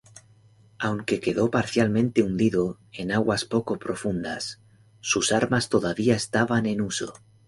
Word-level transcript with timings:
Aunque 0.79 1.19
quedó 1.19 1.51
parcialmente 1.51 2.23
hundido 2.23 2.79
en 2.91 3.11
aguas 3.11 3.45
poco 3.45 3.77
profundas, 3.77 4.59
sus 4.99 5.31
armas 5.31 5.69
todavía 5.69 6.15
estaban 6.15 6.65
en 6.65 6.81
uso. 6.81 7.13